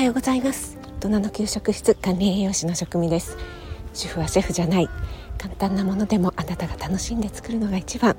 [0.00, 0.78] はようございます。
[1.02, 3.36] 大人の給食室管理栄養士の職味です。
[3.92, 4.88] 主婦はシェフじゃない。
[5.36, 8.16] 簡単なものでもあなたが楽しんで作るのが一番。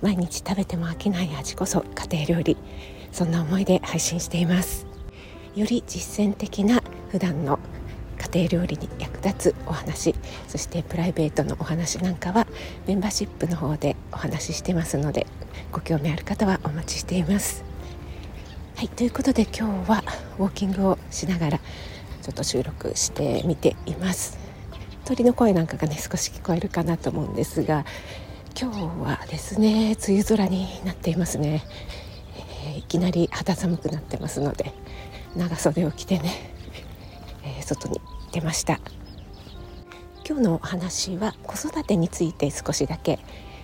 [0.00, 2.56] 毎日食べても飽きない味こそ家庭料理。
[3.12, 4.86] そんな思いで配信しています。
[5.54, 7.58] より実践的な普段の
[8.32, 10.14] 家庭料理に役立つお話。
[10.48, 12.46] そしてプライベートのお話なんかは
[12.86, 15.26] メンバーシップの方でお話ししてますので
[15.70, 17.62] ご興味ある方はお待ちしています。
[18.80, 20.02] はいということで今日は
[20.38, 24.38] ウォーキングをしながらちょっと収録してみています。
[25.04, 27.84] 鳥の声なんかがね少し聞こえるかなと思うんですが
[28.60, 31.64] 今日はですね梅雨空になっていますね、
[32.66, 34.72] えー、いきなり肌寒くなってますので
[35.34, 36.54] 長袖を着てね、
[37.42, 38.00] えー、外に
[38.32, 38.78] 出ました。
[40.24, 43.18] 今日のお話は子育てについて少しだけ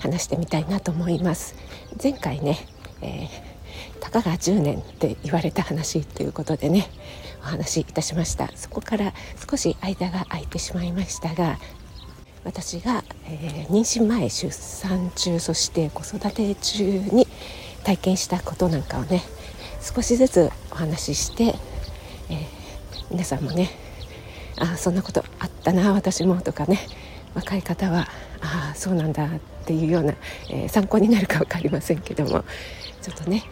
[0.00, 1.54] 話してみたいなと思います。
[2.02, 2.58] 前回ね、
[3.00, 3.47] えー
[4.00, 6.88] たかが10年って言われた話ということでね
[7.42, 8.50] お話いたしました。
[8.56, 9.12] そこから
[9.48, 11.58] 少し間が空いてしまいましたが
[12.44, 17.26] 私が、えー、妊娠前出産中そして子育て中に
[17.84, 19.22] 体験したことなんかをね
[19.80, 21.44] 少しずつお話しして、
[22.30, 22.46] えー、
[23.10, 23.70] 皆さんもね
[24.58, 26.78] あそんなことあったな私もとかね
[27.34, 28.08] 若い方は
[28.40, 29.28] ああそうなんだっ
[29.66, 30.14] ていうような、
[30.50, 32.44] えー、参考になるか分かりませんけども
[33.02, 33.44] ちょっとね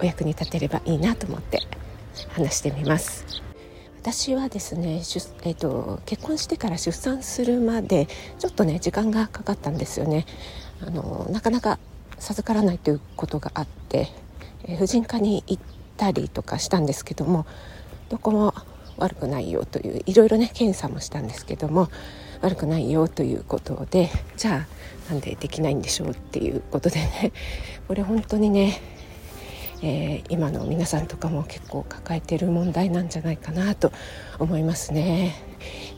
[0.00, 1.60] お役に立てればいいなと思って
[2.30, 3.42] 話してみます。
[4.00, 10.24] 私はですね、えーと、結婚してから出産するまでちょっとね時間がかかったんですよね
[10.80, 11.78] あのなかなか
[12.18, 14.08] 授からないということがあって、
[14.64, 15.62] えー、婦人科に行っ
[15.98, 17.44] たりとかしたんですけども
[18.08, 18.54] どこも
[18.96, 21.90] 悪くないよといういろいろね検査もしたんですけども
[22.40, 27.32] 悪くないよということでじゃあなんでできないんでしょうっていうことでね
[27.86, 28.80] これ本当にね
[29.82, 33.92] えー、今の皆さんとかも結構抱えてる問題なんじゃないかなと
[34.38, 35.34] 思いますね。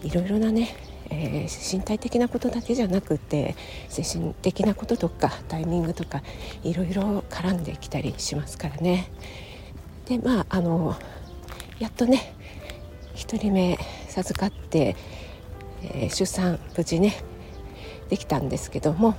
[0.02, 0.74] いろいろなね
[1.14, 3.54] えー、身体的なことだけじゃなくて
[3.88, 6.22] 精神的なこととかタイミングとか
[6.64, 9.10] いろいろ絡んできたりしますからね。
[10.06, 10.96] でまああの
[11.78, 12.34] やっとね
[13.14, 13.78] 1人目
[14.08, 14.96] 授かって、
[15.82, 17.14] えー、出産無事ね
[18.08, 19.14] できたんですけども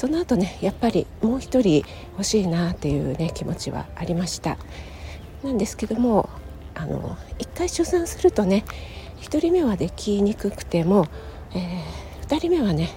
[0.00, 4.56] その後ねやっぱりもう一人欲しいなっていうね気持ちはありました。
[5.44, 6.30] なんですけども
[6.74, 8.64] あの1回出産するとね
[9.20, 11.06] 1人目はできにくくても、
[11.54, 12.88] えー、2人目はね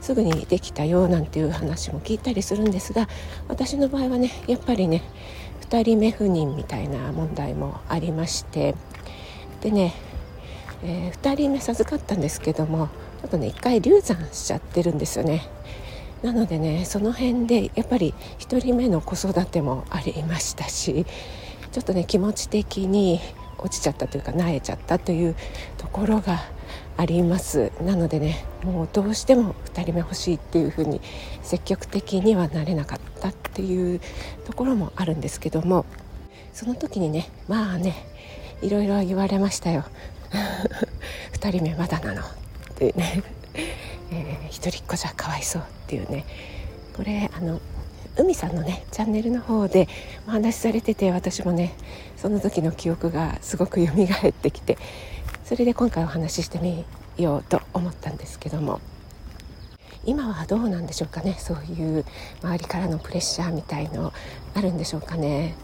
[0.00, 3.06] すぐにできたよなんていう話も聞いたりするんですが
[3.48, 5.02] 私の場合はねやっぱりね
[5.68, 8.74] 2人目不妊みたいな問題もありまして
[9.60, 9.92] でね、
[10.82, 12.88] えー、2人目授かったんですけども
[13.20, 15.50] ちょっとね1回流産しちゃってるんですよね。
[16.26, 21.06] なのでねその辺でやっぱり1人目の子育てもありましたし
[21.70, 23.20] ちょっとね気持ち的に
[23.58, 25.36] 落ちちゃったというか萎えちゃったという
[25.78, 26.40] ところが
[26.96, 27.70] あります。
[27.80, 31.00] なのでねもうどうしても2人目欲しいっていうふうに
[31.42, 34.00] 積極的にはなれなかったっていう
[34.46, 35.86] ところもあるんですけども
[36.52, 37.94] その時にねまあね
[38.62, 39.84] いろいろ言われましたよ。
[41.38, 42.24] 2人目まだなのっ
[42.74, 43.22] てね、
[44.48, 46.24] 一人っ子じゃかわいそうっていうね。
[46.96, 47.60] これあの
[48.16, 49.88] 海さんのねチャンネルの方で
[50.26, 51.74] お話しされてて私もね
[52.16, 54.78] その時の記憶がすごく蘇ってきて
[55.44, 56.84] それで今回お話ししてみ
[57.18, 58.80] ようと思ったんですけども。
[60.08, 62.04] 今はどうなんでしょうかねそういう
[62.40, 64.12] 周りからのプレッシャーみたいの
[64.54, 65.56] あるんでしょうかね。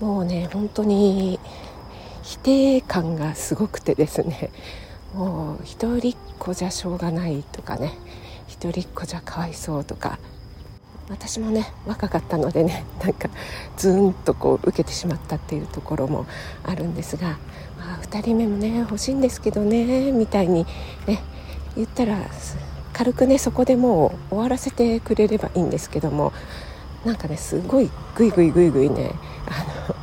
[0.00, 1.38] もうね本当に
[2.22, 4.50] 否定感がすごくてですね。
[5.16, 7.94] もう一人っ子じゃしょうがないとかね。
[8.48, 10.18] 一人っ子じゃかわいそうとか。
[11.08, 13.30] 私もね若かったのでね なんか
[13.76, 16.26] ズーンとこう受けてしまったっていうところも
[16.64, 17.38] あるんですが、
[17.78, 20.66] まあ、2人目もね欲しいんですけどねみたいに
[21.06, 21.22] ね
[21.76, 22.18] 言ったら
[22.92, 26.32] 軽くねそこでもう終わらせてくれればいいんですけども
[27.04, 29.12] なんかねすごいグイグイグイグイね
[29.46, 29.94] あの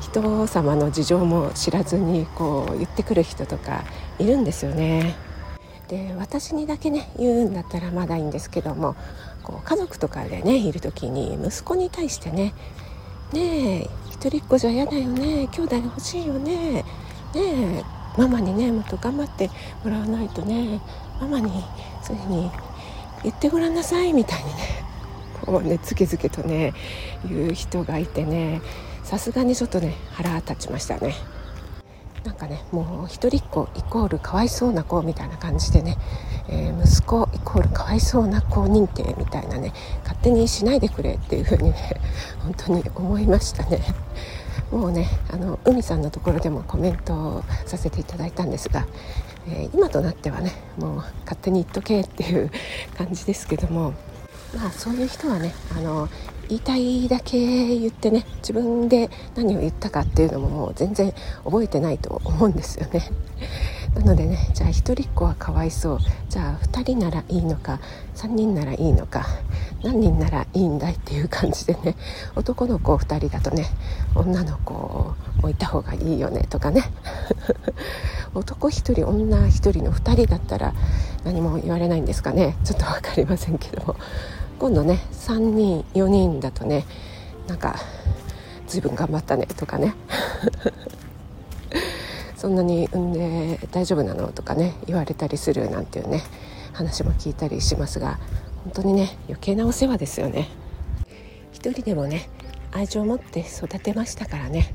[0.00, 3.84] 人様の事情も知らずにこう言ってくる人とか
[4.22, 5.14] いるんですよね。
[5.88, 8.96] で私にだけね言うんだったらまだいいんですけども
[9.42, 12.54] こう家族とかでねいる時に息子に対してね
[13.32, 16.84] 「ねえ一人っ子じゃ嫌だよね兄弟欲しいよねね
[17.34, 17.82] え
[18.16, 19.50] ママにねもっと頑張って
[19.84, 20.80] もらわないとね
[21.20, 21.50] ママに
[22.02, 22.50] そういうふうに
[23.24, 24.52] 言ってごらんなさい」みたいにね
[25.42, 26.72] こうねつけづけとね
[27.28, 28.62] 言う人がいてね
[29.04, 31.14] さすがにちょっとね腹立ちましたね
[32.24, 35.96] なんかねもう一人っ子イコールかわいそうな子みたいな感じでね、
[36.48, 39.72] えー、息子イコールかわいそうな子認定みたいなね
[40.02, 42.00] 勝手にしないでくれっていう風にね
[42.42, 43.80] 本当に思いましたね。
[44.70, 48.86] もうねあの海さんのところでもコメントをさせていただいたんですが、
[49.46, 52.50] えー、今となってはねもう勝手に言っとけっていう
[52.96, 53.92] 感じですけども
[54.54, 56.08] まあそういう人はねあの
[56.48, 61.12] 言いたいだけ言ってね自分で何を言ったかっていうのももう全然
[61.44, 63.10] 覚えてないと思うんですよね。
[63.96, 65.98] なのでねじゃあ1人っ子はかわいそう。
[66.28, 67.80] じゃあ2人ならいいのか
[68.16, 69.26] 3人ならいいのか
[69.82, 71.96] 何人ならいいんだいっていう感じでね
[72.36, 73.66] 男の子2人だとね
[74.14, 76.84] 女の子を置いた方がいいよねとかね。
[78.34, 80.74] 男1人女1人の2人だったら
[81.24, 82.56] 何も言われないんですかね。
[82.64, 83.96] ちょっと分かりませんけども。
[84.62, 86.86] 今度ね3人4人だとね
[87.48, 87.74] なんか
[88.68, 89.96] 随分頑張ったねとかね。
[92.38, 96.22] そんなに産んで大丈夫なのとかね言われたりするなんていうね
[96.72, 98.20] 話も聞いたりしますが
[98.62, 100.48] 本当にね余計なお世話ですよね。
[101.50, 102.30] 一人でもね
[102.70, 104.72] 愛情を持って育てましたからね。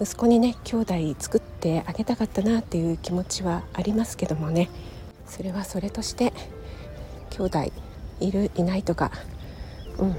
[0.00, 4.70] 息子にね兄弟作ってあげたかったなっていう気持ちはありますけどもね。
[5.26, 6.32] それはそれとして
[7.30, 7.83] 兄弟
[8.20, 9.10] いるいないとか
[9.98, 10.14] うんあ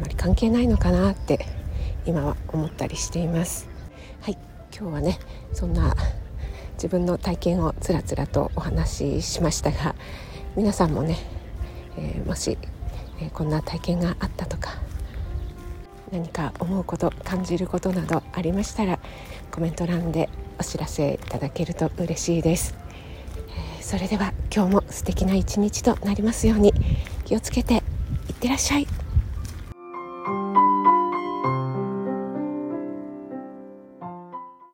[0.00, 1.46] まり関係ないのかなって
[2.04, 3.68] 今は思ったりしています。
[4.20, 4.38] はい
[4.76, 5.18] 今日はね
[5.52, 5.94] そんな
[6.74, 9.94] 自分の体験をつらつらとお話ししましたが
[10.54, 11.16] 皆さんもね、
[11.96, 12.58] えー、もし、
[13.20, 14.74] えー、こんな体験があったとか
[16.12, 18.98] 何か思うこと感じることなどありましたら
[19.50, 22.74] コメント欄でお知らせいただけると嬉しいです、
[23.86, 26.74] それでは今日も素敵な一日となりますように
[27.24, 27.82] 気をつけていっ
[28.34, 29.05] てらっしゃい。